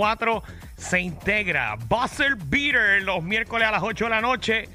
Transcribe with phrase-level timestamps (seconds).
[0.00, 0.44] 4
[0.76, 1.74] se integra.
[1.88, 4.68] Buzzer Beater los miércoles a las 8 de la noche.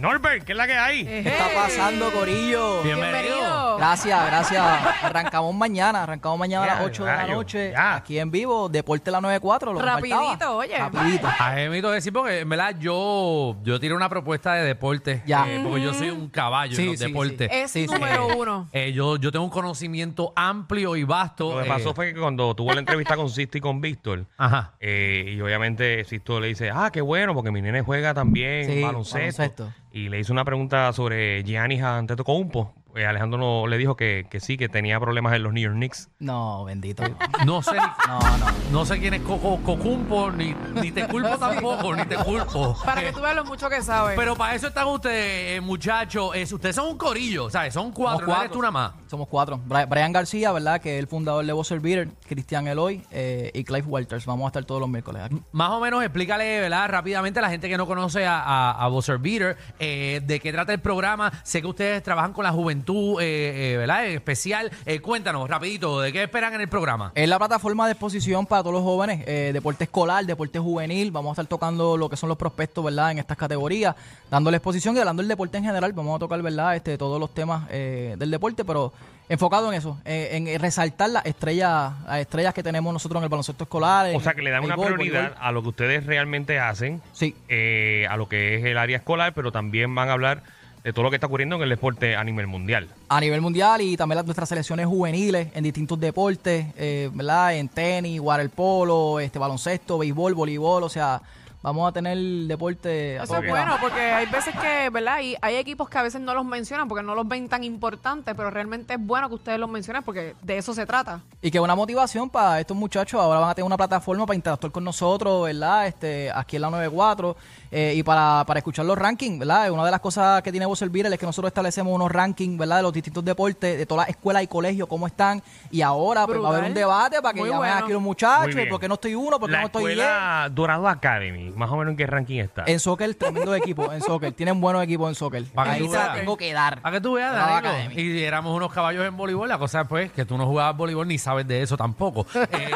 [0.00, 1.04] Norbert, ¿qué es la que hay?
[1.04, 2.82] ¿Qué está pasando, Corillo?
[2.82, 3.76] Bienvenido.
[3.76, 4.62] Gracias, gracias.
[5.02, 7.96] Arrancamos mañana, arrancamos mañana a las Ya, 8 de la rayo, noche, ya.
[7.96, 9.74] aquí en vivo, Deporte la 94.
[9.74, 10.52] Lo que Rapidito, faltaba.
[10.54, 10.78] oye.
[10.78, 11.28] Rapidito.
[11.38, 14.64] A mí me tengo que decir porque en verdad yo, yo tiré una propuesta de
[14.64, 15.22] deporte.
[15.26, 15.44] Ya.
[15.46, 17.50] eh, porque yo soy un caballo Sí, en los sí, deportes.
[17.52, 17.92] Es Sí, sí.
[17.92, 18.68] número Eh, uno.
[18.72, 21.52] eh, yo, yo tengo un conocimiento amplio y vasto.
[21.52, 24.24] Lo que eh, pasó fue que cuando tuvo la entrevista con Sisto y con Víctor,
[24.38, 24.72] Ajá.
[24.80, 28.80] eh, y obviamente Sisto le dice, ah, qué bueno, porque mi nene juega también Sí,
[28.82, 29.42] baloncesto.
[29.42, 29.72] baloncesto.
[29.92, 32.74] Y le hizo una pregunta sobre Giannis Antetokounmpo.
[32.96, 35.76] Eh, Alejandro no- le dijo que, que sí, que tenía problemas en los New York
[35.76, 36.08] Knicks.
[36.18, 37.04] No, bendito.
[37.46, 37.76] No sé,
[38.08, 38.46] No, no.
[38.72, 42.76] no sé quién es Coco, Cocumpo, ni, ni te culpo tampoco, ni te culpo.
[42.84, 44.16] Para que tú veas lo mucho que sabes.
[44.16, 46.32] pero para eso están ustedes, eh, muchachos.
[46.34, 47.74] Es- ustedes son un corillo, ¿sabes?
[47.74, 48.92] Son cuatro, no eres tú nada más.
[49.10, 49.58] Somos cuatro.
[49.66, 50.80] Bri- Brian García, ¿verdad?
[50.80, 54.24] Que es el fundador de Buzzer Beater, Cristian Eloy eh, y Clive Walters.
[54.24, 55.42] Vamos a estar todos los miércoles aquí.
[55.50, 56.88] Más o menos explícale, ¿verdad?
[56.88, 60.52] Rápidamente a la gente que no conoce a, a, a Buzzer Beater, eh, de qué
[60.52, 61.32] trata el programa.
[61.42, 64.06] Sé que ustedes trabajan con la juventud, eh, eh, ¿verdad?
[64.06, 64.70] En especial.
[64.86, 67.10] Eh, cuéntanos, rapidito, ¿de qué esperan en el programa?
[67.16, 71.10] Es la plataforma de exposición para todos los jóvenes, eh, deporte escolar, deporte juvenil.
[71.10, 73.10] Vamos a estar tocando lo que son los prospectos, ¿verdad?
[73.10, 73.96] En estas categorías,
[74.30, 75.92] dándole exposición y hablando del deporte en general.
[75.94, 76.76] Vamos a tocar, ¿verdad?
[76.76, 78.92] Este, todos los temas eh, del deporte, pero
[79.28, 83.28] enfocado en eso, eh, en resaltar las estrellas, las estrellas que tenemos nosotros en el
[83.28, 84.06] baloncesto escolar.
[84.06, 87.00] O en sea, que le dan una béisbol, prioridad a lo que ustedes realmente hacen,
[87.12, 87.36] Sí.
[87.48, 90.42] eh, a lo que es el área escolar, pero también van a hablar
[90.82, 92.88] de todo lo que está ocurriendo en el deporte a nivel mundial.
[93.10, 97.54] a nivel mundial y también las, nuestras selecciones juveniles en distintos deportes, eh, ¿verdad?
[97.54, 101.20] En tenis, waterpolo, este, baloncesto, béisbol, voleibol, o sea,
[101.62, 102.16] vamos a tener
[102.46, 103.16] deporte.
[103.16, 105.20] Eso es bueno porque hay veces que, ¿verdad?
[105.20, 108.34] Y hay equipos que a veces no los mencionan porque no los ven tan importantes,
[108.36, 111.20] pero realmente es bueno que ustedes los mencionen porque de eso se trata.
[111.42, 114.72] Y que una motivación para estos muchachos, ahora van a tener una plataforma para interactuar
[114.72, 115.86] con nosotros, ¿verdad?
[115.86, 117.36] Este, aquí en la 94
[117.70, 119.70] eh, y para, para escuchar los rankings, ¿verdad?
[119.70, 122.76] Una de las cosas que tiene Buzzer Beater es que nosotros establecemos unos rankings, ¿verdad?
[122.78, 125.42] De los distintos deportes, de todas las escuelas y colegios, cómo están.
[125.70, 127.84] Y ahora pues, va a haber un debate para que Muy llamen bueno.
[127.84, 128.66] aquí los muchachos, bien.
[128.66, 130.06] y por qué no estoy uno, por qué la no estoy diez.
[130.50, 132.64] Dorado Academy, más o menos en qué ranking está.
[132.66, 134.32] En soccer, tremendo equipo, en soccer.
[134.32, 135.44] Tienen buenos equipos en soccer.
[135.54, 136.16] Para que Ahí tú se la veas.
[136.18, 136.80] tengo que dar.
[136.82, 137.94] Para que tú veas, Dorado Danilo, Academy.
[138.02, 141.18] y éramos unos caballos en voleibol, la cosa pues que tú no jugabas voleibol ni
[141.18, 142.26] sabes de eso tampoco.
[142.34, 142.70] Eh,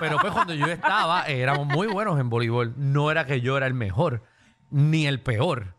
[0.00, 2.74] pero pues cuando yo estaba, eh, éramos muy buenos en voleibol.
[2.76, 4.22] No era que yo era el mejor,
[4.70, 5.74] ni el peor.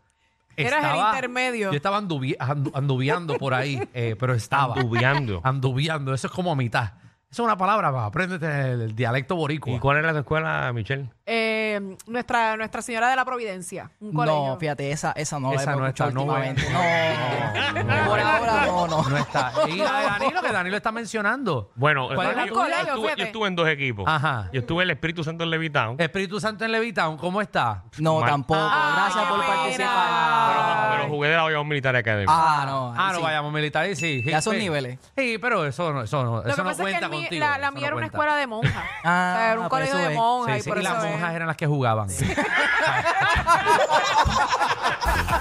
[0.56, 1.70] Eras el intermedio.
[1.70, 4.74] Yo estaba anduvi- andu- anduviando por ahí, eh, pero estaba.
[4.74, 5.40] Anduviando.
[5.44, 6.92] Anduviando, eso es como a mitad.
[7.36, 9.70] Es una palabra, va, apréndete el, el dialecto boricua.
[9.70, 11.10] ¿Y cuál era tu escuela, Michelle?
[11.26, 14.46] Eh, nuestra, nuestra Señora de la Providencia, un colegio.
[14.46, 16.62] No, fíjate, esa, esa no la Esa no está, escuchado no últimamente.
[16.62, 16.72] es.
[16.72, 18.35] No, no, Por ahora
[19.08, 19.52] no, está.
[19.68, 21.70] Y la de Danilo, que Danilo está mencionando.
[21.74, 22.78] Bueno, ¿Cuál yo, colegio?
[22.84, 23.20] estuve, Fíjate.
[23.20, 24.04] yo estuve en dos equipos.
[24.06, 24.48] Ajá.
[24.52, 25.96] Yo estuve en el Espíritu Santo en Levitown.
[26.00, 27.84] Espíritu Santo en Levitown, ¿cómo está?
[27.98, 28.30] No, Mal.
[28.30, 28.60] tampoco.
[28.62, 29.54] Ah, Gracias qué por pena.
[29.56, 30.50] participar.
[30.50, 32.26] pero, pero jugué de la Bayamón Militar Academy.
[32.28, 32.94] Ah, no.
[32.96, 33.22] Ah, no sí.
[33.24, 34.22] vayamos militar, sí, sí.
[34.24, 34.60] Ya son sí.
[34.60, 34.98] niveles.
[35.16, 37.10] Sí, pero eso no, eso no, Lo que eso no pasa es que cuenta el
[37.10, 37.44] mi- contigo.
[37.46, 38.16] la, la eso mía no era una cuenta.
[38.16, 38.72] escuela de monjas.
[39.04, 40.18] Ah, o sea, era un por colegio eso de es.
[40.18, 41.10] monjas Sí, y sí, por y eso las es.
[41.10, 42.08] monjas eran las que jugaban.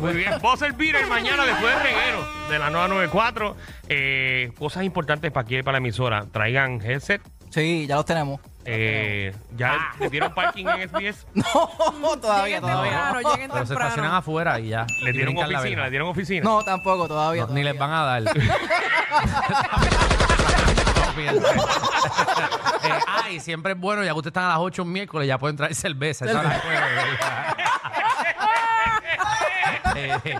[0.00, 0.32] Muy bien.
[0.40, 3.56] Buzzer Beater mañana después del reguero de la 994.
[3.88, 6.24] Eh, cosas importantes para aquí, para la emisora.
[6.32, 7.20] Traigan headset.
[7.50, 8.40] Sí, ya los tenemos.
[8.64, 11.26] Eh, ¿Ya le dieron parking en SBS?
[11.32, 12.90] No, todavía, Lleguen todavía.
[12.92, 14.86] temprano, lleguen Pero se estacionan afuera y ya.
[15.02, 15.76] ¿Le Y dieron brincan la oficina?
[15.76, 15.84] verja.
[15.86, 16.44] ¿Le dieron oficina?
[16.44, 17.46] No, tampoco, todavía.
[17.46, 18.22] No, ni les van a dar.
[21.18, 25.26] eh, ah, y siempre es bueno, ya que ustedes están a las 8 un miércoles,
[25.26, 26.26] ya pueden traer cerveza.
[26.26, 27.56] esa la.
[30.18, 30.38] Eh, eh,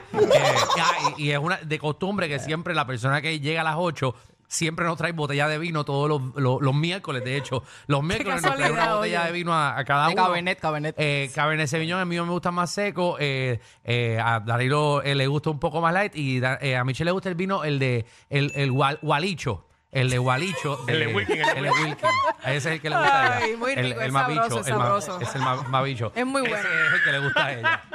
[1.17, 4.15] y, y es una de costumbre que siempre la persona que llega a las 8
[4.47, 7.23] siempre nos trae botella de vino todos los, los- los miércoles.
[7.23, 9.27] De hecho, los miércoles nos trae una botella oye.
[9.27, 10.25] de vino a, a cada De uno.
[10.25, 10.95] Cabernet, Cabernet.
[10.99, 13.17] Eh, Cabernet Sauvignon, el mío me gusta más seco.
[13.21, 16.17] eh, eh, a Darilo eh, le gusta un poco más light.
[16.17, 19.67] Y da- eh, a Michelle le gusta el vino, el de el, el gual- gualicho.
[19.91, 20.84] El de Gualicho.
[20.87, 21.97] El de Wilkin, el de El de Wilkin.
[22.44, 23.47] Ese es el que le gusta a ella.
[23.47, 24.60] Ay, muy el, rico, el es más sabroso, bicho.
[24.60, 25.21] es el más- sabroso.
[25.21, 26.13] es el más, más bicho.
[26.15, 26.57] Es muy bueno.
[26.57, 27.83] Ese es el que le gusta a ella.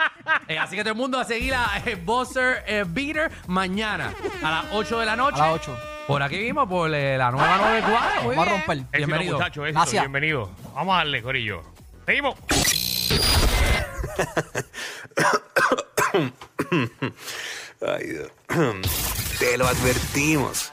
[0.47, 4.51] Eh, así que todo el mundo a seguir a eh, Buzzer eh, Beater mañana a
[4.51, 5.39] las 8 de la noche.
[5.39, 5.77] A las 8.
[6.07, 8.29] Por aquí mismo, por eh, la nueva 94.
[8.29, 8.77] Vamos a romper.
[8.77, 9.37] Éxito, Bienvenido.
[9.37, 9.63] muchachos.
[9.65, 10.01] Éxito, Gracias.
[10.03, 10.49] bienvenido.
[10.73, 11.61] Vamos a darle, Corillo.
[12.05, 12.35] Seguimos.
[17.85, 18.31] Ay, Dios.
[19.39, 20.72] Te lo advertimos.